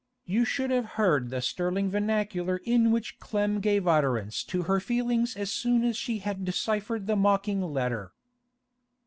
You 0.25 0.45
should 0.45 0.71
have 0.71 0.85
heard 0.97 1.29
the 1.29 1.43
sterling 1.43 1.91
vernacular 1.91 2.57
in 2.63 2.89
which 2.89 3.19
Clem 3.19 3.59
gave 3.59 3.87
utterance 3.87 4.43
to 4.45 4.63
her 4.63 4.79
feelings 4.79 5.35
as 5.35 5.53
soon 5.53 5.83
as 5.83 5.95
she 5.95 6.17
had 6.17 6.43
deciphered 6.43 7.05
the 7.05 7.15
mocking 7.15 7.61
letter? 7.61 8.11